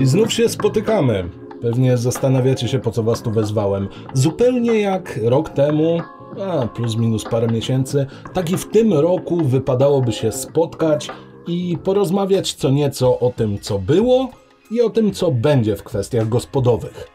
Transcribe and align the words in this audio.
I 0.00 0.06
znów 0.06 0.32
się 0.32 0.48
spotykamy. 0.48 1.28
Pewnie 1.62 1.96
zastanawiacie 1.96 2.68
się, 2.68 2.78
po 2.78 2.90
co 2.90 3.02
was 3.02 3.22
tu 3.22 3.30
wezwałem. 3.30 3.88
Zupełnie 4.14 4.80
jak 4.80 5.20
rok 5.22 5.48
temu, 5.48 6.00
a 6.42 6.66
plus 6.66 6.96
minus 6.96 7.24
parę 7.24 7.46
miesięcy, 7.46 8.06
tak 8.32 8.50
i 8.50 8.56
w 8.56 8.70
tym 8.70 8.92
roku 8.92 9.36
wypadałoby 9.36 10.12
się 10.12 10.32
spotkać 10.32 11.10
i 11.46 11.78
porozmawiać 11.84 12.54
co 12.54 12.70
nieco 12.70 13.18
o 13.18 13.30
tym, 13.30 13.58
co 13.58 13.78
było 13.78 14.28
i 14.70 14.80
o 14.80 14.90
tym, 14.90 15.12
co 15.12 15.30
będzie 15.30 15.76
w 15.76 15.82
kwestiach 15.82 16.28
gospodowych. 16.28 17.13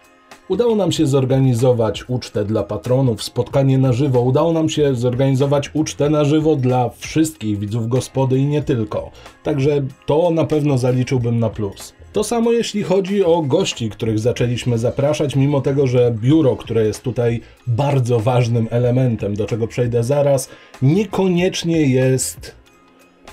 Udało 0.50 0.76
nam 0.76 0.92
się 0.92 1.08
zorganizować 1.08 2.10
ucztę 2.10 2.46
dla 2.46 2.64
patronów, 2.64 3.24
spotkanie 3.24 3.78
na 3.78 3.94
żywo. 3.94 4.22
Udało 4.22 4.54
nam 4.54 4.70
się 4.70 4.96
zorganizować 4.96 5.70
ucztę 5.74 6.10
na 6.10 6.26
żywo 6.26 6.56
dla 6.56 6.90
wszystkich 6.90 7.60
widzów 7.60 7.88
gospody 7.88 8.38
i 8.38 8.46
nie 8.46 8.62
tylko. 8.62 9.12
Także 9.44 9.82
to 10.06 10.32
na 10.32 10.46
pewno 10.46 10.78
zaliczyłbym 10.78 11.40
na 11.40 11.50
plus. 11.50 11.94
To 12.14 12.24
samo 12.24 12.52
jeśli 12.52 12.84
chodzi 12.84 13.26
o 13.26 13.42
gości, 13.42 13.90
których 13.90 14.20
zaczęliśmy 14.20 14.78
zapraszać, 14.78 15.36
mimo 15.36 15.62
tego, 15.62 15.88
że 15.88 16.12
biuro, 16.12 16.56
które 16.56 16.86
jest 16.86 17.04
tutaj 17.04 17.42
bardzo 17.68 18.20
ważnym 18.20 18.68
elementem, 18.72 19.36
do 19.36 19.46
czego 19.46 19.68
przejdę 19.68 20.04
zaraz, 20.04 20.50
niekoniecznie 20.82 21.82
jest 21.82 22.59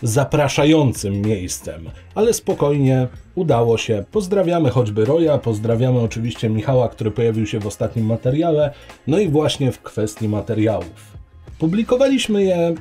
zapraszającym 0.02 1.20
miejscem, 1.22 1.90
ale 2.14 2.32
spokojnie 2.32 3.08
udało 3.34 3.78
się. 3.78 4.04
Pozdrawiamy 4.12 4.70
choćby 4.70 5.04
Roya, 5.04 5.38
pozdrawiamy 5.42 6.00
oczywiście 6.00 6.48
Michała, 6.48 6.88
który 6.88 7.10
pojawił 7.10 7.46
się 7.46 7.60
w 7.60 7.66
ostatnim 7.66 8.06
materiale, 8.06 8.72
no 9.06 9.18
i 9.18 9.28
właśnie 9.28 9.72
w 9.72 9.82
kwestii 9.82 10.28
materiałów. 10.28 11.16
Publikowaliśmy 11.58 12.42
je 12.42 12.74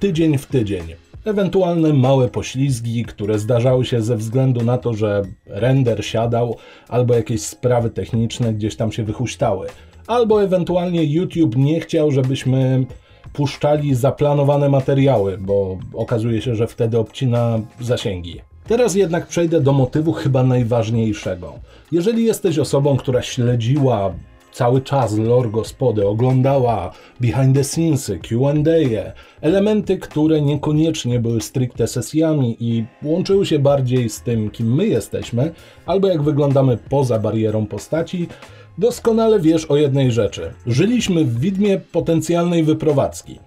tydzień 0.00 0.38
w 0.38 0.46
tydzień. 0.46 0.82
Ewentualne 1.24 1.92
małe 1.92 2.28
poślizgi, 2.28 3.04
które 3.04 3.38
zdarzały 3.38 3.84
się 3.84 4.02
ze 4.02 4.16
względu 4.16 4.64
na 4.64 4.78
to, 4.78 4.94
że 4.94 5.22
render 5.46 6.04
siadał, 6.04 6.56
albo 6.88 7.14
jakieś 7.14 7.42
sprawy 7.42 7.90
techniczne 7.90 8.54
gdzieś 8.54 8.76
tam 8.76 8.92
się 8.92 9.04
wychuśtały. 9.04 9.66
Albo 10.06 10.42
ewentualnie 10.42 11.04
YouTube 11.04 11.56
nie 11.56 11.80
chciał, 11.80 12.10
żebyśmy 12.10 12.86
puszczali 13.32 13.94
zaplanowane 13.94 14.68
materiały, 14.68 15.38
bo 15.38 15.78
okazuje 15.94 16.42
się, 16.42 16.54
że 16.54 16.66
wtedy 16.66 16.98
obcina 16.98 17.60
zasięgi. 17.80 18.40
Teraz 18.66 18.94
jednak 18.94 19.26
przejdę 19.26 19.60
do 19.60 19.72
motywu 19.72 20.12
chyba 20.12 20.42
najważniejszego. 20.42 21.52
Jeżeli 21.92 22.24
jesteś 22.24 22.58
osobą, 22.58 22.96
która 22.96 23.22
śledziła 23.22 24.14
cały 24.52 24.80
czas 24.80 25.18
lore 25.18 25.50
gospody, 25.50 26.08
oglądała 26.08 26.92
behind 27.20 27.56
the 27.56 27.64
scenesy, 27.64 28.18
Q&A, 28.18 29.12
elementy, 29.40 29.98
które 29.98 30.40
niekoniecznie 30.40 31.18
były 31.18 31.40
stricte 31.40 31.86
sesjami 31.86 32.56
i 32.60 32.84
łączyły 33.02 33.46
się 33.46 33.58
bardziej 33.58 34.08
z 34.08 34.22
tym, 34.22 34.50
kim 34.50 34.74
my 34.74 34.86
jesteśmy, 34.86 35.52
albo 35.86 36.08
jak 36.08 36.22
wyglądamy 36.22 36.78
poza 36.88 37.18
barierą 37.18 37.66
postaci, 37.66 38.28
doskonale 38.78 39.40
wiesz 39.40 39.64
o 39.64 39.76
jednej 39.76 40.12
rzeczy. 40.12 40.52
Żyliśmy 40.66 41.24
w 41.24 41.40
widmie 41.40 41.78
potencjalnej 41.78 42.64
wyprowadzki. 42.64 43.38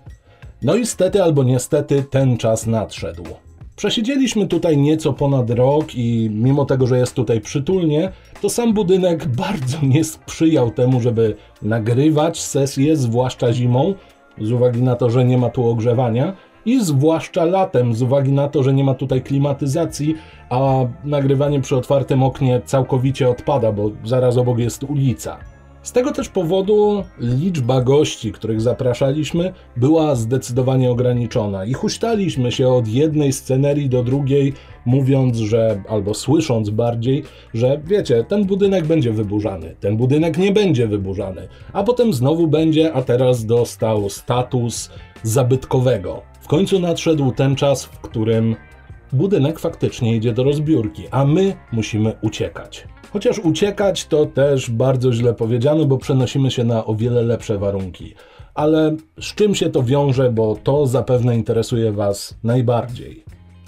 No 0.61 0.75
i 0.75 0.85
stety 0.85 1.23
albo 1.23 1.43
niestety 1.43 2.03
ten 2.09 2.37
czas 2.37 2.67
nadszedł. 2.67 3.23
Przesiedzieliśmy 3.75 4.47
tutaj 4.47 4.77
nieco 4.77 5.13
ponad 5.13 5.49
rok 5.49 5.95
i 5.95 6.29
mimo 6.33 6.65
tego, 6.65 6.87
że 6.87 6.97
jest 6.97 7.13
tutaj 7.13 7.41
przytulnie, 7.41 8.11
to 8.41 8.49
sam 8.49 8.73
budynek 8.73 9.27
bardzo 9.27 9.77
nie 9.83 10.03
sprzyjał 10.03 10.71
temu, 10.71 11.01
żeby 11.01 11.35
nagrywać 11.61 12.41
sesje, 12.41 12.95
zwłaszcza 12.95 13.53
zimą, 13.53 13.93
z 14.41 14.51
uwagi 14.51 14.81
na 14.81 14.95
to, 14.95 15.09
że 15.09 15.25
nie 15.25 15.37
ma 15.37 15.49
tu 15.49 15.69
ogrzewania, 15.69 16.33
i 16.65 16.83
zwłaszcza 16.83 17.45
latem, 17.45 17.93
z 17.93 18.01
uwagi 18.01 18.31
na 18.31 18.47
to, 18.47 18.63
że 18.63 18.73
nie 18.73 18.83
ma 18.83 18.93
tutaj 18.93 19.21
klimatyzacji, 19.21 20.15
a 20.49 20.85
nagrywanie 21.03 21.61
przy 21.61 21.75
otwartym 21.75 22.23
oknie 22.23 22.61
całkowicie 22.65 23.29
odpada, 23.29 23.71
bo 23.71 23.91
zaraz 24.03 24.37
obok 24.37 24.59
jest 24.59 24.83
ulica. 24.83 25.37
Z 25.85 25.91
tego 25.91 26.11
też 26.11 26.29
powodu 26.29 27.03
liczba 27.19 27.81
gości, 27.81 28.31
których 28.31 28.61
zapraszaliśmy, 28.61 29.53
była 29.77 30.15
zdecydowanie 30.15 30.91
ograniczona 30.91 31.65
i 31.65 31.73
huśtaliśmy 31.73 32.51
się 32.51 32.69
od 32.69 32.87
jednej 32.87 33.33
scenerii 33.33 33.89
do 33.89 34.03
drugiej, 34.03 34.53
mówiąc, 34.85 35.37
że 35.37 35.83
albo 35.89 36.13
słysząc 36.13 36.69
bardziej, 36.69 37.23
że 37.53 37.81
wiecie, 37.85 38.23
ten 38.23 38.45
budynek 38.45 38.85
będzie 38.85 39.11
wyburzany, 39.11 39.75
ten 39.79 39.97
budynek 39.97 40.37
nie 40.37 40.51
będzie 40.51 40.87
wyburzany, 40.87 41.47
a 41.73 41.83
potem 41.83 42.13
znowu 42.13 42.47
będzie, 42.47 42.93
a 42.93 43.01
teraz 43.01 43.45
dostał 43.45 44.09
status 44.09 44.89
zabytkowego. 45.23 46.34
W 46.45 46.47
końcu 46.47 46.79
nadszedł 46.79 47.31
ten 47.31 47.55
czas, 47.55 47.85
w 47.85 47.99
którym 47.99 48.55
budynek 49.13 49.59
faktycznie 49.59 50.15
idzie 50.15 50.33
do 50.33 50.43
rozbiórki, 50.43 51.03
a 51.11 51.25
my 51.25 51.53
musimy 51.71 52.13
uciekać. 52.21 52.87
Chociaż 53.13 53.39
uciekać 53.39 54.05
to 54.05 54.25
też 54.25 54.69
bardzo 54.69 55.13
źle 55.13 55.33
powiedziane, 55.33 55.85
bo 55.85 55.97
przenosimy 55.97 56.51
się 56.51 56.63
na 56.63 56.85
o 56.85 56.95
wiele 56.95 57.21
lepsze 57.21 57.57
warunki. 57.57 58.13
Ale 58.53 58.95
z 59.21 59.35
czym 59.35 59.55
się 59.55 59.69
to 59.69 59.83
wiąże, 59.83 60.31
bo 60.31 60.55
to 60.63 60.87
zapewne 60.87 61.35
interesuje 61.35 61.91
Was 61.91 62.37
najbardziej. 62.43 63.23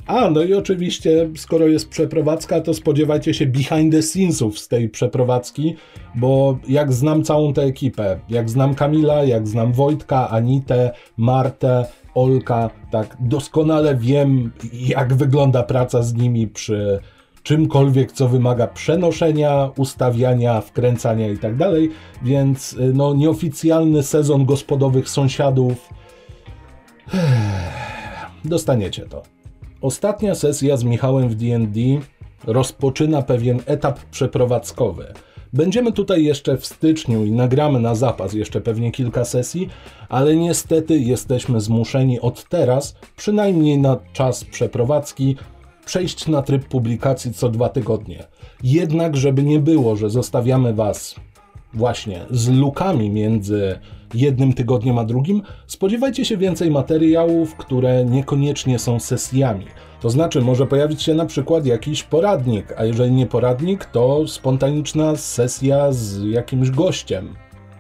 A, 0.08 0.30
no 0.30 0.44
i 0.44 0.54
oczywiście, 0.54 1.30
skoro 1.36 1.68
jest 1.68 1.90
przeprowadzka, 1.90 2.62
to 2.62 2.74
spodziewajcie 2.74 3.34
się 3.34 3.46
behind 3.46 3.94
the 3.94 4.02
scenesów 4.02 4.60
z 4.60 4.68
tej 4.68 4.90
przeprowadzki, 4.90 5.76
bo 6.16 6.58
jak 6.68 6.94
znam 6.94 7.24
całą 7.24 7.54
tę 7.54 7.62
ekipę, 7.62 8.20
jak 8.30 8.50
znam 8.50 8.76
Kamila, 8.76 9.24
jak 9.24 9.48
znam 9.48 9.74
Wojtka, 9.74 10.30
Anitę, 10.30 10.92
Martę, 11.18 11.86
Olka, 12.18 12.70
tak 12.92 13.18
doskonale 13.20 13.96
wiem, 13.96 14.52
jak 14.74 15.14
wygląda 15.14 15.64
praca 15.64 16.04
z 16.04 16.14
nimi 16.14 16.48
przy 16.48 17.00
czymkolwiek, 17.44 18.12
co 18.12 18.28
wymaga 18.28 18.68
przenoszenia, 18.68 19.72
ustawiania, 19.78 20.62
wkręcania 20.62 21.30
i 21.30 21.38
tak 21.38 21.56
dalej, 21.56 21.92
więc 22.24 22.74
y, 22.74 22.94
no, 22.94 23.14
nieoficjalny 23.14 24.04
sezon 24.04 24.46
gospodowych 24.46 25.10
sąsiadów 25.10 25.90
dostaniecie 28.46 29.06
to. 29.06 29.24
Ostatnia 29.82 30.36
sesja 30.36 30.78
z 30.78 30.84
Michałem 30.84 31.30
w 31.30 31.36
D&D 31.36 31.80
rozpoczyna 32.46 33.22
pewien 33.22 33.60
etap 33.66 34.00
przeprowadzkowy. 34.00 35.14
Będziemy 35.58 35.92
tutaj 35.92 36.24
jeszcze 36.24 36.58
w 36.58 36.66
styczniu 36.66 37.26
i 37.26 37.32
nagramy 37.32 37.80
na 37.80 37.96
zapas 37.96 38.34
jeszcze 38.34 38.62
pewnie 38.62 38.92
kilka 38.92 39.26
sesji, 39.26 39.70
ale 40.10 40.36
niestety 40.36 41.00
jesteśmy 41.00 41.62
zmuszeni 41.62 42.20
od 42.20 42.50
teraz, 42.50 42.96
przynajmniej 43.16 43.78
na 43.78 43.98
czas 44.14 44.44
przeprowadzki, 44.44 45.36
przejść 45.86 46.28
na 46.28 46.42
tryb 46.42 46.68
publikacji 46.68 47.34
co 47.34 47.50
dwa 47.50 47.70
tygodnie. 47.70 48.24
Jednak, 48.64 49.18
żeby 49.18 49.44
nie 49.44 49.60
było, 49.60 49.96
że 49.96 50.10
zostawiamy 50.10 50.74
Was 50.74 51.16
właśnie 51.74 52.26
z 52.30 52.50
lukami 52.50 53.10
między 53.10 53.80
jednym 54.14 54.54
tygodniem 54.54 54.98
a 54.98 55.04
drugim, 55.04 55.42
spodziewajcie 55.68 56.26
się 56.26 56.38
więcej 56.38 56.72
materiałów, 56.72 57.56
które 57.56 58.06
niekoniecznie 58.06 58.80
są 58.80 59.00
sesjami. 59.00 59.66
To 60.02 60.10
znaczy, 60.10 60.42
może 60.42 60.68
pojawić 60.68 61.02
się 61.02 61.14
na 61.14 61.26
przykład 61.26 61.66
jakiś 61.66 62.04
poradnik, 62.04 62.74
a 62.78 62.86
jeżeli 62.86 63.12
nie 63.12 63.26
poradnik, 63.26 63.86
to 63.86 64.28
spontaniczna 64.28 65.16
sesja 65.16 65.92
z 65.92 66.24
jakimś 66.24 66.72
gościem. 66.72 67.36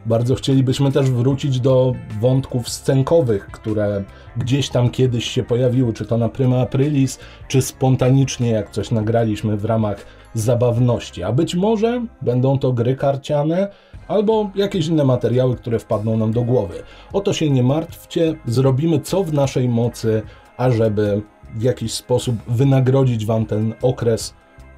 Bardzo 0.07 0.35
chcielibyśmy 0.35 0.91
też 0.91 1.11
wrócić 1.11 1.59
do 1.59 1.93
wątków 2.19 2.69
scenkowych, 2.69 3.45
które 3.45 4.03
gdzieś 4.37 4.69
tam 4.69 4.89
kiedyś 4.89 5.25
się 5.25 5.43
pojawiły, 5.43 5.93
czy 5.93 6.05
to 6.05 6.17
na 6.17 6.29
Prima 6.29 6.61
Aprilis, 6.61 7.19
czy 7.47 7.61
spontanicznie, 7.61 8.49
jak 8.49 8.69
coś 8.69 8.91
nagraliśmy 8.91 9.57
w 9.57 9.65
ramach 9.65 10.05
zabawności. 10.33 11.23
A 11.23 11.31
być 11.31 11.55
może 11.55 12.05
będą 12.21 12.59
to 12.59 12.73
gry 12.73 12.95
karciane, 12.95 13.67
albo 14.07 14.49
jakieś 14.55 14.87
inne 14.87 15.03
materiały, 15.03 15.55
które 15.55 15.79
wpadną 15.79 16.17
nam 16.17 16.31
do 16.31 16.43
głowy. 16.43 16.75
O 17.13 17.21
to 17.21 17.33
się 17.33 17.49
nie 17.49 17.63
martwcie, 17.63 18.35
zrobimy 18.45 18.99
co 18.99 19.23
w 19.23 19.33
naszej 19.33 19.69
mocy, 19.69 20.21
ażeby 20.57 21.21
w 21.55 21.61
jakiś 21.61 21.93
sposób 21.93 22.35
wynagrodzić 22.47 23.25
Wam 23.25 23.45
ten 23.45 23.73
okres 23.81 24.33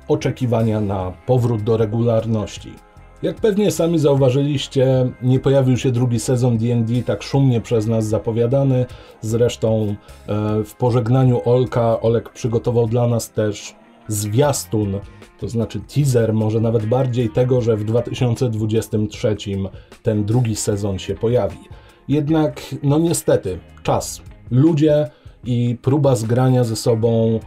oczekiwania 0.08 0.82
na 0.82 1.12
powrót 1.26 1.64
do 1.64 1.78
regularności. 1.78 2.89
Jak 3.22 3.36
pewnie 3.36 3.72
sami 3.72 4.00
zauważyliście, 4.00 5.12
nie 5.22 5.40
pojawił 5.40 5.78
się 5.78 5.92
drugi 5.92 6.20
sezon 6.20 6.58
D&D 6.58 7.04
tak 7.04 7.24
szumnie 7.24 7.62
przez 7.62 7.88
nas 7.88 8.06
zapowiadany. 8.06 8.86
Zresztą 9.22 9.96
e, 10.28 10.64
w 10.64 10.76
pożegnaniu 10.76 11.42
Olka 11.46 12.02
Olek 12.02 12.30
przygotował 12.30 12.88
dla 12.88 13.08
nas 13.08 13.32
też 13.32 13.76
zwiastun, 14.08 15.00
to 15.40 15.48
znaczy 15.48 15.80
teaser, 15.80 16.34
może 16.34 16.62
nawet 16.62 16.86
bardziej 16.86 17.30
tego, 17.30 17.62
że 17.62 17.78
w 17.78 17.84
2023 17.84 19.36
ten 20.04 20.26
drugi 20.26 20.56
sezon 20.56 21.00
się 21.00 21.16
pojawi. 21.16 21.60
Jednak, 22.08 22.62
no 22.84 23.00
niestety, 23.00 23.60
czas, 23.84 24.22
ludzie 24.52 25.10
i 25.44 25.78
próba 25.82 26.16
zgrania 26.16 26.64
ze 26.64 26.76
sobą 26.76 27.40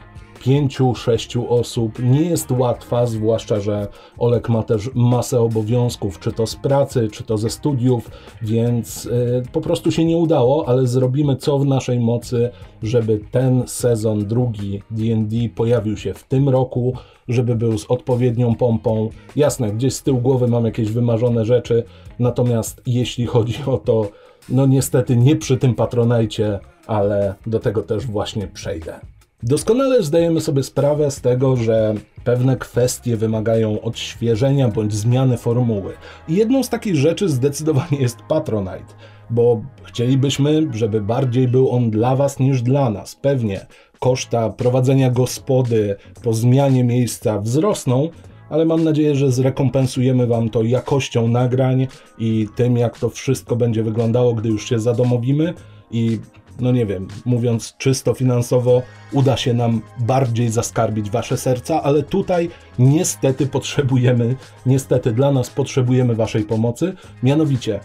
pięciu, 0.44 0.94
sześciu 0.94 1.54
osób 1.54 1.98
nie 1.98 2.22
jest 2.22 2.50
łatwa, 2.50 3.06
zwłaszcza, 3.06 3.60
że 3.60 3.88
Olek 4.18 4.48
ma 4.48 4.62
też 4.62 4.90
masę 4.94 5.40
obowiązków, 5.40 6.20
czy 6.20 6.32
to 6.32 6.46
z 6.46 6.56
pracy, 6.56 7.08
czy 7.12 7.24
to 7.24 7.38
ze 7.38 7.50
studiów, 7.50 8.10
więc 8.42 9.06
y, 9.06 9.42
po 9.52 9.60
prostu 9.60 9.90
się 9.90 10.04
nie 10.04 10.16
udało, 10.16 10.68
ale 10.68 10.86
zrobimy 10.86 11.36
co 11.36 11.58
w 11.58 11.66
naszej 11.66 12.00
mocy, 12.00 12.50
żeby 12.82 13.20
ten 13.30 13.62
sezon 13.66 14.26
drugi 14.26 14.82
D&D 14.90 15.36
pojawił 15.54 15.96
się 15.96 16.14
w 16.14 16.24
tym 16.24 16.48
roku, 16.48 16.94
żeby 17.28 17.54
był 17.54 17.78
z 17.78 17.86
odpowiednią 17.90 18.54
pompą. 18.54 19.10
Jasne, 19.36 19.72
gdzieś 19.72 19.94
z 19.94 20.02
tyłu 20.02 20.20
głowy 20.20 20.48
mam 20.48 20.64
jakieś 20.64 20.92
wymarzone 20.92 21.44
rzeczy, 21.44 21.84
natomiast 22.18 22.82
jeśli 22.86 23.26
chodzi 23.26 23.56
o 23.66 23.78
to, 23.78 24.08
no 24.48 24.66
niestety 24.66 25.16
nie 25.16 25.36
przy 25.36 25.56
tym 25.56 25.74
patronajcie, 25.74 26.58
ale 26.86 27.34
do 27.46 27.60
tego 27.60 27.82
też 27.82 28.06
właśnie 28.06 28.46
przejdę. 28.46 29.00
Doskonale 29.44 30.02
zdajemy 30.02 30.40
sobie 30.40 30.62
sprawę 30.62 31.10
z 31.10 31.20
tego, 31.20 31.56
że 31.56 31.94
pewne 32.24 32.56
kwestie 32.56 33.16
wymagają 33.16 33.80
odświeżenia 33.80 34.68
bądź 34.68 34.94
zmiany 34.94 35.36
formuły. 35.36 35.92
I 36.28 36.34
jedną 36.34 36.62
z 36.62 36.68
takich 36.68 36.96
rzeczy 36.96 37.28
zdecydowanie 37.28 37.98
jest 37.98 38.18
Patronite, 38.28 38.94
bo 39.30 39.62
chcielibyśmy, 39.82 40.68
żeby 40.72 41.00
bardziej 41.00 41.48
był 41.48 41.70
on 41.70 41.90
dla 41.90 42.16
Was 42.16 42.38
niż 42.38 42.62
dla 42.62 42.90
nas. 42.90 43.16
Pewnie 43.16 43.66
koszta 43.98 44.50
prowadzenia 44.50 45.10
gospody 45.10 45.96
po 46.22 46.32
zmianie 46.32 46.84
miejsca 46.84 47.38
wzrosną, 47.38 48.08
ale 48.50 48.64
mam 48.64 48.84
nadzieję, 48.84 49.14
że 49.14 49.32
zrekompensujemy 49.32 50.26
Wam 50.26 50.50
to 50.50 50.62
jakością 50.62 51.28
nagrań 51.28 51.86
i 52.18 52.48
tym, 52.56 52.76
jak 52.76 52.98
to 52.98 53.10
wszystko 53.10 53.56
będzie 53.56 53.82
wyglądało, 53.82 54.34
gdy 54.34 54.48
już 54.48 54.68
się 54.68 54.78
zadomowimy 54.78 55.54
i 55.90 56.18
no 56.60 56.72
nie 56.72 56.86
wiem, 56.86 57.08
mówiąc 57.24 57.74
czysto 57.78 58.14
finansowo, 58.14 58.82
uda 59.12 59.36
się 59.36 59.54
nam 59.54 59.82
bardziej 59.98 60.48
zaskarbić 60.48 61.10
wasze 61.10 61.36
serca, 61.36 61.82
ale 61.82 62.02
tutaj 62.02 62.50
niestety 62.78 63.46
potrzebujemy, 63.46 64.36
niestety 64.66 65.12
dla 65.12 65.32
nas 65.32 65.50
potrzebujemy 65.50 66.14
waszej 66.14 66.44
pomocy. 66.44 66.94
Mianowicie, 67.22 67.80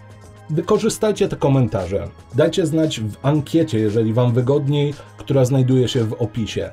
wykorzystajcie 0.49 1.27
te 1.27 1.35
komentarze. 1.35 2.07
Dajcie 2.35 2.65
znać 2.65 2.99
w 2.99 3.15
ankiecie, 3.21 3.79
jeżeli 3.79 4.13
wam 4.13 4.33
wygodniej, 4.33 4.93
która 5.17 5.45
znajduje 5.45 5.87
się 5.87 6.03
w 6.03 6.13
opisie. 6.13 6.69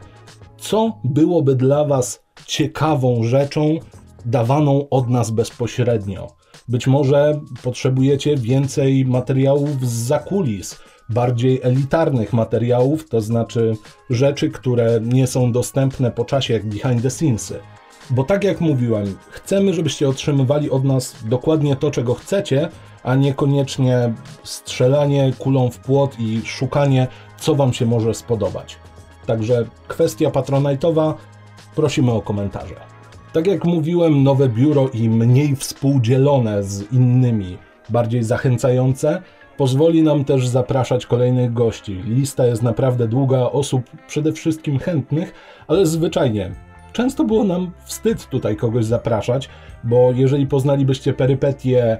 Co 0.59 0.99
byłoby 1.05 1.55
dla 1.55 1.85
was 1.85 2.23
ciekawą 2.47 3.23
rzeczą 3.23 3.79
dawaną 4.25 4.89
od 4.89 5.09
nas 5.09 5.31
bezpośrednio? 5.31 6.29
Być 6.69 6.87
może 6.87 7.41
potrzebujecie 7.63 8.37
więcej 8.37 9.05
materiałów 9.05 9.89
z 9.89 9.93
zakulis 9.93 10.79
bardziej 11.09 11.61
elitarnych 11.63 12.33
materiałów, 12.33 13.09
to 13.09 13.21
znaczy 13.21 13.77
rzeczy, 14.11 14.51
które 14.51 15.01
nie 15.03 15.27
są 15.27 15.53
dostępne 15.53 16.11
po 16.11 16.25
czasie 16.25 16.55
jak 16.55 16.67
behind 16.67 17.03
the 17.03 17.11
scenesy. 17.11 17.59
Bo 18.11 18.25
tak 18.25 18.45
jak 18.45 18.61
mówiłem, 18.61 19.17
chcemy, 19.31 19.75
żebyście 19.75 20.09
otrzymywali 20.09 20.71
od 20.71 20.85
nas 20.85 21.17
dokładnie 21.25 21.77
to, 21.77 21.91
czego 21.91 22.15
chcecie, 22.15 22.69
a 23.03 23.15
niekoniecznie 23.15 24.15
strzelanie 24.45 25.33
kulą 25.39 25.71
w 25.71 25.79
płot 25.79 26.17
i 26.19 26.43
szukanie, 26.45 27.07
co 27.41 27.55
Wam 27.55 27.73
się 27.73 27.87
może 27.87 28.15
spodobać. 28.15 28.77
Także 29.27 29.65
kwestia 29.89 30.31
patronajtowa, 30.31 31.15
prosimy 31.75 32.13
o 32.13 32.23
komentarze. 32.23 32.75
Tak 33.33 33.47
jak 33.47 33.65
mówiłem, 33.65 34.23
nowe 34.23 34.49
biuro 34.49 34.89
i 34.89 35.09
mniej 35.09 35.57
współdzielone 35.57 36.63
z 36.63 36.93
innymi, 36.93 37.59
bardziej 37.89 38.23
zachęcające, 38.23 39.23
Pozwoli 39.57 40.03
nam 40.03 40.25
też 40.25 40.49
zapraszać 40.49 41.07
kolejnych 41.07 41.53
gości. 41.53 42.03
Lista 42.05 42.47
jest 42.47 42.63
naprawdę 42.63 43.09
długa, 43.09 43.39
osób 43.39 43.83
przede 44.07 44.33
wszystkim 44.33 44.79
chętnych, 44.79 45.35
ale 45.69 45.87
zwyczajnie 45.87 46.51
często 46.93 47.25
było 47.25 47.45
nam 47.45 47.71
wstyd 47.85 48.29
tutaj 48.29 48.57
kogoś 48.57 48.85
zapraszać, 48.85 49.49
bo 49.85 50.13
jeżeli 50.15 50.47
poznalibyście 50.47 51.13
perypetie 51.13 51.99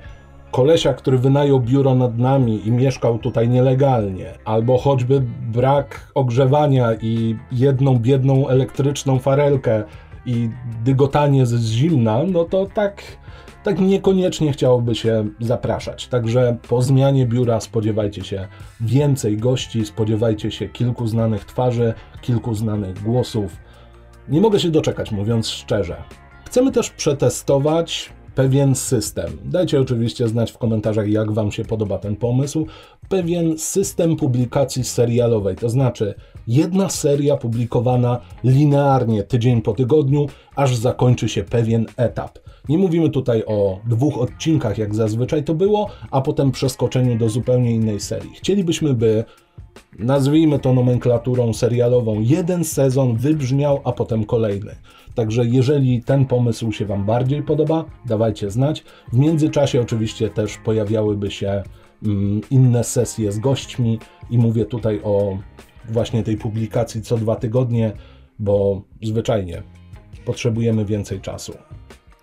kolesia, 0.51 0.95
który 0.95 1.19
wynajął 1.19 1.61
biuro 1.61 1.95
nad 1.95 2.19
nami 2.19 2.69
i 2.69 2.71
mieszkał 2.71 3.19
tutaj 3.19 3.49
nielegalnie, 3.49 4.33
albo 4.45 4.79
choćby 4.79 5.23
brak 5.53 6.13
ogrzewania 6.15 6.89
i 7.03 7.37
jedną 7.53 7.99
biedną 7.99 8.49
elektryczną 8.49 9.19
farelkę 9.19 9.83
i 10.27 10.51
dygotanie 10.85 11.47
z 11.47 11.63
zimna, 11.63 12.23
no 12.27 12.45
to 12.45 12.67
tak 12.75 13.03
tak 13.65 13.81
niekoniecznie 13.81 14.53
chciałoby 14.53 14.95
się 14.95 15.29
zapraszać. 15.41 16.09
Także 16.09 16.57
po 16.69 16.83
zmianie 16.83 17.27
biura 17.27 17.61
spodziewajcie 17.61 18.25
się 18.25 18.49
więcej 18.81 19.37
gości, 19.37 19.87
spodziewajcie 19.87 20.51
się 20.51 20.69
kilku 20.69 21.07
znanych 21.07 21.45
twarzy, 21.45 21.95
kilku 22.21 22.55
znanych 22.55 23.03
głosów. 23.03 23.57
Nie 24.29 24.41
mogę 24.41 24.61
się 24.61 24.71
doczekać, 24.71 25.13
mówiąc 25.13 25.49
szczerze. 25.49 25.97
Chcemy 26.47 26.73
też 26.73 26.91
przetestować 26.91 28.13
pewien 28.35 28.75
system. 28.75 29.31
Dajcie 29.45 29.81
oczywiście 29.81 30.29
znać 30.29 30.53
w 30.53 30.59
komentarzach, 30.59 31.09
jak 31.09 31.33
Wam 31.33 31.53
się 31.53 31.65
podoba 31.65 31.99
ten 31.99 32.17
pomysł. 32.17 32.67
Pewien 33.09 33.59
system 33.59 34.17
publikacji 34.17 34.85
serialowej, 34.85 35.57
to 35.57 35.69
znaczy 35.69 36.15
jedna 36.47 36.89
seria 36.89 37.37
publikowana 37.37 38.21
linearnie 38.45 39.23
tydzień 39.23 39.63
po 39.63 39.73
tygodniu, 39.73 40.27
aż 40.57 40.77
zakończy 40.77 41.29
się 41.29 41.43
pewien 41.43 41.87
etap. 41.97 42.39
Nie 42.69 42.79
mówimy 42.79 43.11
tutaj 43.11 43.45
o 43.47 43.81
dwóch 43.89 44.19
odcinkach, 44.19 44.79
jak 44.79 44.95
zazwyczaj 44.95 45.45
to 45.45 45.55
było, 45.55 45.91
a 46.11 46.21
potem 46.21 46.53
przeskoczeniu 46.53 47.19
do 47.19 47.29
zupełnie 47.29 47.75
innej 47.75 48.01
serii. 48.01 48.31
Chcielibyśmy, 48.35 48.95
by 48.95 49.25
nazwijmy 49.99 50.59
to 50.59 50.73
nomenklaturą 50.73 51.53
serialową, 51.53 52.21
jeden 52.21 52.65
sezon 52.65 53.17
wybrzmiał, 53.17 53.81
a 53.85 53.93
potem 53.93 54.25
kolejny. 54.25 54.77
Także 55.15 55.45
jeżeli 55.45 56.03
ten 56.03 56.27
pomysł 56.27 56.73
się 56.73 56.87
Wam 56.87 57.05
bardziej 57.05 57.43
podoba, 57.43 57.85
dawajcie 58.07 58.51
znać. 58.51 58.85
W 59.13 59.19
międzyczasie 59.19 59.81
oczywiście 59.81 60.31
też 60.31 60.59
pojawiałyby 60.59 61.31
się 61.31 61.63
inne 62.51 62.85
sesje 62.85 63.33
z 63.33 63.39
gośćmi 63.39 63.99
i 64.31 64.39
mówię 64.39 64.65
tutaj 64.65 65.01
o 65.05 65.39
właśnie 65.89 66.23
tej 66.23 66.37
publikacji 66.37 67.03
co 67.03 67.17
dwa 67.17 67.37
tygodnie, 67.37 67.93
bo 68.39 68.83
zwyczajnie 69.03 69.63
potrzebujemy 70.25 70.85
więcej 70.85 71.21
czasu. 71.21 71.53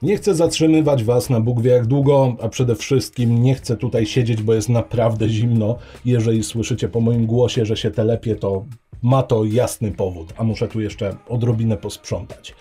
Nie 0.01 0.17
chcę 0.17 0.35
zatrzymywać 0.35 1.03
Was 1.03 1.29
na 1.29 1.39
Bóg 1.39 1.61
wie 1.61 1.71
jak 1.71 1.85
długo, 1.85 2.35
a 2.41 2.49
przede 2.49 2.75
wszystkim 2.75 3.43
nie 3.43 3.55
chcę 3.55 3.77
tutaj 3.77 4.05
siedzieć, 4.05 4.41
bo 4.43 4.53
jest 4.53 4.69
naprawdę 4.69 5.29
zimno. 5.29 5.77
Jeżeli 6.05 6.43
słyszycie 6.43 6.89
po 6.89 7.01
moim 7.01 7.25
głosie, 7.25 7.65
że 7.65 7.77
się 7.77 7.91
telepie, 7.91 8.35
to 8.35 8.65
ma 9.01 9.23
to 9.23 9.45
jasny 9.45 9.91
powód, 9.91 10.33
a 10.37 10.43
muszę 10.43 10.67
tu 10.67 10.81
jeszcze 10.81 11.15
odrobinę 11.29 11.77
posprzątać. 11.77 12.55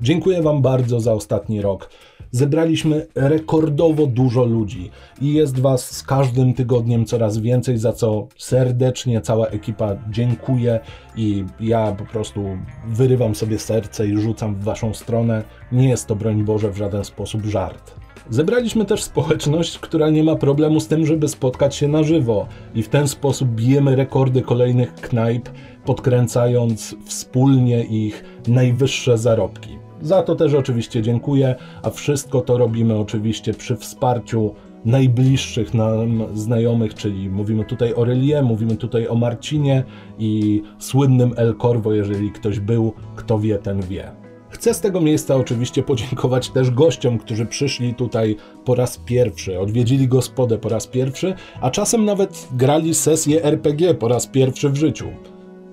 Dziękuję 0.00 0.42
Wam 0.42 0.62
bardzo 0.62 1.00
za 1.00 1.12
ostatni 1.12 1.62
rok. 1.62 1.90
Zebraliśmy 2.34 3.06
rekordowo 3.14 4.06
dużo 4.06 4.44
ludzi 4.44 4.90
i 5.20 5.34
jest 5.34 5.58
Was 5.60 5.90
z 5.90 6.02
każdym 6.02 6.54
tygodniem 6.54 7.04
coraz 7.06 7.38
więcej, 7.38 7.78
za 7.78 7.92
co 7.92 8.28
serdecznie 8.38 9.20
cała 9.20 9.46
ekipa 9.46 9.96
dziękuję 10.10 10.80
i 11.16 11.44
ja 11.60 11.92
po 11.92 12.04
prostu 12.04 12.44
wyrywam 12.88 13.34
sobie 13.34 13.58
serce 13.58 14.06
i 14.06 14.20
rzucam 14.20 14.54
w 14.54 14.64
Waszą 14.64 14.94
stronę. 14.94 15.42
Nie 15.72 15.88
jest 15.88 16.06
to, 16.06 16.16
broń 16.16 16.44
Boże, 16.44 16.70
w 16.70 16.76
żaden 16.76 17.04
sposób 17.04 17.44
żart. 17.44 17.94
Zebraliśmy 18.30 18.84
też 18.84 19.02
społeczność, 19.02 19.78
która 19.78 20.10
nie 20.10 20.24
ma 20.24 20.36
problemu 20.36 20.80
z 20.80 20.88
tym, 20.88 21.06
żeby 21.06 21.28
spotkać 21.28 21.74
się 21.74 21.88
na 21.88 22.02
żywo 22.02 22.46
i 22.74 22.82
w 22.82 22.88
ten 22.88 23.08
sposób 23.08 23.48
bijemy 23.48 23.96
rekordy 23.96 24.42
kolejnych 24.42 24.94
knajp, 24.94 25.48
podkręcając 25.84 26.96
wspólnie 27.06 27.84
ich 27.84 28.24
najwyższe 28.48 29.18
zarobki. 29.18 29.83
Za 30.04 30.22
to 30.22 30.34
też 30.34 30.54
oczywiście 30.54 31.02
dziękuję, 31.02 31.54
a 31.82 31.90
wszystko 31.90 32.40
to 32.40 32.58
robimy 32.58 32.98
oczywiście 32.98 33.54
przy 33.54 33.76
wsparciu 33.76 34.54
najbliższych 34.84 35.74
nam 35.74 36.22
znajomych, 36.34 36.94
czyli 36.94 37.30
mówimy 37.30 37.64
tutaj 37.64 37.94
o 37.94 38.04
Relie, 38.04 38.42
mówimy 38.42 38.76
tutaj 38.76 39.08
o 39.08 39.14
Marcinie 39.14 39.84
i 40.18 40.62
słynnym 40.78 41.34
El 41.36 41.56
Corvo, 41.56 41.92
jeżeli 41.92 42.32
ktoś 42.32 42.60
był, 42.60 42.92
kto 43.16 43.38
wie, 43.38 43.58
ten 43.58 43.80
wie. 43.80 44.12
Chcę 44.48 44.74
z 44.74 44.80
tego 44.80 45.00
miejsca 45.00 45.36
oczywiście 45.36 45.82
podziękować 45.82 46.50
też 46.50 46.70
gościom, 46.70 47.18
którzy 47.18 47.46
przyszli 47.46 47.94
tutaj 47.94 48.36
po 48.64 48.74
raz 48.74 48.98
pierwszy, 48.98 49.60
odwiedzili 49.60 50.08
gospodę 50.08 50.58
po 50.58 50.68
raz 50.68 50.86
pierwszy, 50.86 51.34
a 51.60 51.70
czasem 51.70 52.04
nawet 52.04 52.48
grali 52.52 52.94
sesję 52.94 53.44
RPG 53.44 53.94
po 53.94 54.08
raz 54.08 54.26
pierwszy 54.26 54.70
w 54.70 54.76
życiu. 54.76 55.06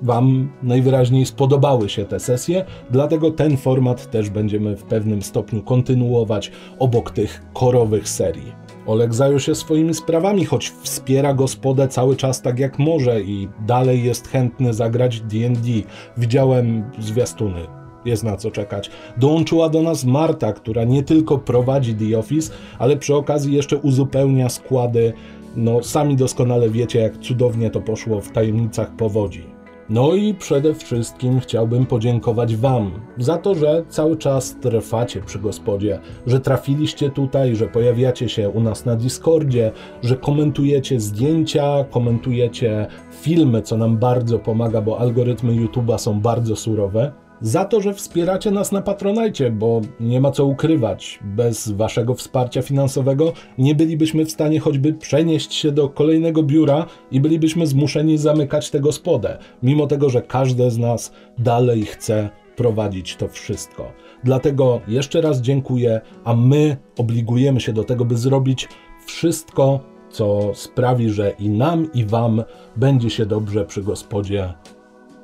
Wam 0.01 0.51
najwyraźniej 0.63 1.25
spodobały 1.25 1.89
się 1.89 2.05
te 2.05 2.19
sesje, 2.19 2.65
dlatego 2.91 3.31
ten 3.31 3.57
format 3.57 4.11
też 4.11 4.29
będziemy 4.29 4.75
w 4.75 4.83
pewnym 4.83 5.21
stopniu 5.21 5.61
kontynuować 5.61 6.51
obok 6.79 7.11
tych 7.11 7.41
korowych 7.53 8.09
serii. 8.09 8.61
Oleg 8.85 9.13
zajął 9.13 9.39
się 9.39 9.55
swoimi 9.55 9.93
sprawami, 9.93 10.45
choć 10.45 10.69
wspiera 10.69 11.33
gospodę 11.33 11.87
cały 11.87 12.15
czas 12.15 12.41
tak 12.41 12.59
jak 12.59 12.79
może 12.79 13.21
i 13.21 13.47
dalej 13.67 14.03
jest 14.03 14.27
chętny 14.27 14.73
zagrać 14.73 15.21
D&D. 15.21 15.69
Widziałem 16.17 16.83
zwiastuny, 16.99 17.59
jest 18.05 18.23
na 18.23 18.37
co 18.37 18.51
czekać. 18.51 18.91
Dołączyła 19.17 19.69
do 19.69 19.81
nas 19.81 20.05
Marta, 20.05 20.53
która 20.53 20.83
nie 20.83 21.03
tylko 21.03 21.37
prowadzi 21.37 21.95
The 21.95 22.19
Office, 22.19 22.53
ale 22.79 22.97
przy 22.97 23.15
okazji 23.15 23.55
jeszcze 23.55 23.77
uzupełnia 23.77 24.49
składy. 24.49 25.13
No, 25.55 25.83
sami 25.83 26.15
doskonale 26.15 26.69
wiecie, 26.69 26.99
jak 26.99 27.17
cudownie 27.17 27.69
to 27.69 27.81
poszło 27.81 28.21
w 28.21 28.31
tajemnicach 28.31 28.95
powodzi. 28.95 29.60
No 29.93 30.13
i 30.13 30.33
przede 30.33 30.73
wszystkim 30.73 31.39
chciałbym 31.39 31.85
podziękować 31.85 32.55
Wam 32.55 32.91
za 33.17 33.37
to, 33.37 33.55
że 33.55 33.83
cały 33.89 34.17
czas 34.17 34.55
trwacie 34.61 35.21
przy 35.21 35.39
gospodzie, 35.39 35.99
że 36.27 36.39
trafiliście 36.39 37.09
tutaj, 37.09 37.55
że 37.55 37.67
pojawiacie 37.67 38.29
się 38.29 38.49
u 38.49 38.59
nas 38.59 38.85
na 38.85 38.95
Discordzie, 38.95 39.71
że 40.03 40.17
komentujecie 40.17 40.99
zdjęcia, 40.99 41.83
komentujecie 41.83 42.87
filmy, 43.11 43.61
co 43.61 43.77
nam 43.77 43.97
bardzo 43.97 44.39
pomaga, 44.39 44.81
bo 44.81 44.99
algorytmy 44.99 45.53
YouTube'a 45.53 45.97
są 45.97 46.21
bardzo 46.21 46.55
surowe 46.55 47.11
za 47.41 47.65
to, 47.65 47.81
że 47.81 47.93
wspieracie 47.93 48.51
nas 48.51 48.71
na 48.71 48.81
Patronajcie, 48.81 49.51
bo 49.51 49.81
nie 49.99 50.21
ma 50.21 50.31
co 50.31 50.45
ukrywać. 50.45 51.19
Bez 51.23 51.71
waszego 51.71 52.15
wsparcia 52.15 52.61
finansowego 52.61 53.33
nie 53.57 53.75
bylibyśmy 53.75 54.25
w 54.25 54.31
stanie 54.31 54.59
choćby 54.59 54.93
przenieść 54.93 55.53
się 55.53 55.71
do 55.71 55.89
kolejnego 55.89 56.43
biura 56.43 56.85
i 57.11 57.21
bylibyśmy 57.21 57.67
zmuszeni 57.67 58.17
zamykać 58.17 58.69
tę 58.69 58.79
gospodę, 58.79 59.37
mimo 59.63 59.87
tego, 59.87 60.09
że 60.09 60.21
każdy 60.21 60.71
z 60.71 60.77
nas 60.77 61.11
dalej 61.37 61.85
chce 61.85 62.29
prowadzić 62.55 63.15
to 63.15 63.27
wszystko. 63.27 63.91
Dlatego 64.23 64.81
jeszcze 64.87 65.21
raz 65.21 65.41
dziękuję, 65.41 66.01
a 66.23 66.33
my 66.33 66.77
obligujemy 66.97 67.61
się 67.61 67.73
do 67.73 67.83
tego, 67.83 68.05
by 68.05 68.17
zrobić 68.17 68.67
wszystko, 69.05 69.79
co 70.09 70.51
sprawi, 70.53 71.09
że 71.09 71.33
i 71.39 71.49
nam, 71.49 71.93
i 71.93 72.05
wam 72.05 72.43
będzie 72.75 73.09
się 73.09 73.25
dobrze 73.25 73.65
przy 73.65 73.83
gospodzie 73.83 74.53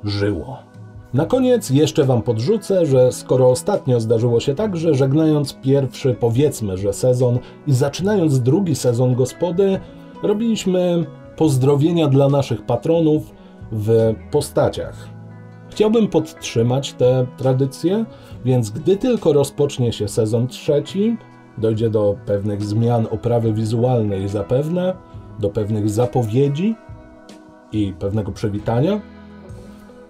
żyło. 0.04 0.67
Na 1.14 1.26
koniec 1.26 1.70
jeszcze 1.70 2.04
Wam 2.04 2.22
podrzucę, 2.22 2.86
że 2.86 3.12
skoro 3.12 3.50
ostatnio 3.50 4.00
zdarzyło 4.00 4.40
się 4.40 4.54
tak, 4.54 4.76
że 4.76 4.94
żegnając 4.94 5.54
pierwszy, 5.54 6.16
powiedzmy, 6.20 6.76
że 6.76 6.92
sezon 6.92 7.38
i 7.66 7.72
zaczynając 7.72 8.40
drugi 8.40 8.74
sezon 8.74 9.14
gospody, 9.14 9.80
robiliśmy 10.22 11.06
pozdrowienia 11.36 12.08
dla 12.08 12.28
naszych 12.28 12.66
patronów 12.66 13.34
w 13.72 14.14
postaciach. 14.30 15.08
Chciałbym 15.70 16.08
podtrzymać 16.08 16.92
tę 16.92 17.26
tradycję, 17.36 18.04
więc 18.44 18.70
gdy 18.70 18.96
tylko 18.96 19.32
rozpocznie 19.32 19.92
się 19.92 20.08
sezon 20.08 20.48
trzeci, 20.48 21.16
dojdzie 21.58 21.90
do 21.90 22.16
pewnych 22.26 22.62
zmian 22.62 23.06
oprawy 23.10 23.52
wizualnej 23.52 24.28
zapewne, 24.28 24.94
do 25.38 25.50
pewnych 25.50 25.90
zapowiedzi 25.90 26.74
i 27.72 27.92
pewnego 27.98 28.32
przywitania, 28.32 29.00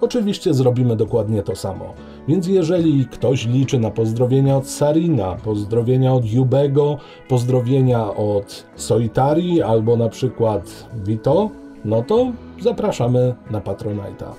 Oczywiście 0.00 0.55
zrobimy 0.55 0.97
dokładnie 0.97 1.43
to 1.43 1.57
samo. 1.57 1.95
Więc 2.28 2.47
jeżeli 2.47 3.07
ktoś 3.07 3.47
liczy 3.47 3.78
na 3.78 3.90
pozdrowienia 3.90 4.57
od 4.57 4.69
Sarina, 4.69 5.35
pozdrowienia 5.45 6.12
od 6.14 6.33
Jubego, 6.33 6.99
pozdrowienia 7.28 8.14
od 8.14 8.64
Soitari 8.76 9.62
albo 9.62 9.97
na 9.97 10.09
przykład 10.09 10.88
Vito, 11.05 11.50
no 11.85 12.02
to 12.02 12.33
zapraszamy 12.61 13.35
na 13.50 13.61
Patronite'a. 13.61 14.33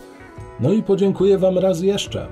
No 0.59 0.73
i 0.73 0.83
podziękuję 0.83 1.37
Wam 1.37 1.57
raz 1.57 1.81
jeszcze. 1.81 2.27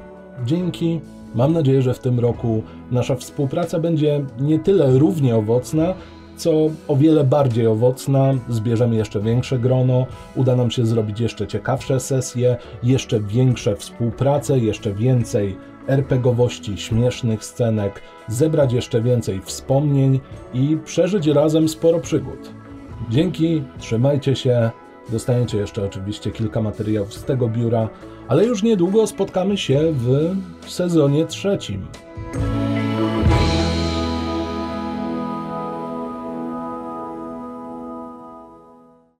Dzięki. 0.45 1.01
Mam 1.35 1.53
nadzieję, 1.53 1.81
że 1.81 1.93
w 1.93 1.99
tym 1.99 2.19
roku 2.19 2.63
nasza 2.91 3.15
współpraca 3.15 3.79
będzie 3.79 4.25
nie 4.39 4.59
tyle 4.59 4.97
równie 4.97 5.35
owocna, 5.35 5.93
co 6.37 6.51
o 6.87 6.95
wiele 6.95 7.23
bardziej 7.23 7.67
owocna, 7.67 8.33
zbierzemy 8.49 8.95
jeszcze 8.95 9.19
większe 9.19 9.59
grono, 9.59 10.05
uda 10.35 10.55
nam 10.55 10.71
się 10.71 10.85
zrobić 10.85 11.19
jeszcze 11.19 11.47
ciekawsze 11.47 11.99
sesje, 11.99 12.57
jeszcze 12.83 13.19
większe 13.19 13.75
współprace, 13.75 14.59
jeszcze 14.59 14.93
więcej 14.93 15.57
RPGowości, 15.87 16.77
śmiesznych 16.77 17.45
scenek, 17.45 18.01
zebrać 18.27 18.73
jeszcze 18.73 19.01
więcej 19.01 19.41
wspomnień 19.41 20.19
i 20.53 20.77
przeżyć 20.85 21.27
razem 21.27 21.69
sporo 21.69 21.99
przygód. 21.99 22.53
Dzięki, 23.09 23.63
trzymajcie 23.79 24.35
się, 24.35 24.71
dostaniecie 25.09 25.57
jeszcze 25.57 25.85
oczywiście 25.85 26.31
kilka 26.31 26.61
materiałów 26.61 27.13
z 27.13 27.23
tego 27.23 27.49
biura, 27.49 27.89
ale 28.27 28.45
już 28.45 28.63
niedługo 28.63 29.07
spotkamy 29.07 29.57
się 29.57 29.93
w 29.93 30.35
sezonie 30.69 31.25
trzecim. 31.25 31.87